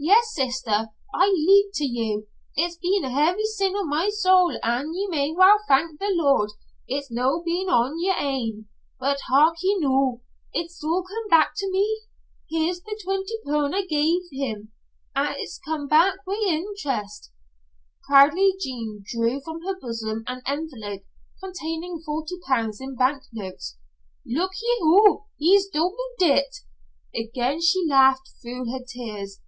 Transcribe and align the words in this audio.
"Yes, 0.00 0.34
sister; 0.34 0.86
I 1.14 1.28
lee'd 1.28 1.72
to 1.74 1.84
ye. 1.84 2.24
It's 2.56 2.76
been 2.78 3.04
a 3.04 3.10
heavy 3.14 3.44
sin 3.44 3.74
on 3.76 3.88
my 3.88 4.08
soul 4.08 4.58
an' 4.64 4.92
ye 4.92 5.06
may 5.06 5.32
well 5.32 5.54
thank 5.68 6.00
the 6.00 6.10
Lord 6.14 6.50
it's 6.88 7.12
no 7.12 7.44
been 7.46 7.68
on 7.68 7.94
yer 8.02 8.16
ain. 8.18 8.66
But 8.98 9.20
hark 9.28 9.54
ye 9.62 9.76
noo. 9.78 10.22
It's 10.52 10.82
all 10.82 11.04
come 11.04 11.28
back 11.30 11.52
to 11.58 11.70
me. 11.70 12.00
Here's 12.50 12.80
the 12.80 13.00
twenty 13.04 13.36
pun' 13.46 13.72
I 13.72 13.84
gave 13.86 14.22
him. 14.32 14.72
It's 15.14 15.60
come 15.64 15.86
back 15.86 16.26
wi' 16.26 16.44
interest." 16.48 17.30
Proudly 18.08 18.54
Jean 18.58 19.04
drew 19.06 19.40
from 19.40 19.62
her 19.62 19.78
bosom 19.80 20.24
an 20.26 20.42
envelope 20.44 21.02
containing 21.40 22.02
forty 22.04 22.34
pounds 22.48 22.80
in 22.80 22.96
bank 22.96 23.22
notes. 23.32 23.78
"Look 24.26 24.50
ye, 24.60 24.78
hoo 24.80 25.26
he's 25.36 25.68
doubl't 25.68 26.18
it?" 26.20 26.56
Again 27.14 27.60
she 27.60 27.86
laughed 27.88 28.28
through 28.42 28.72
her 28.72 28.80
tears. 28.84 29.38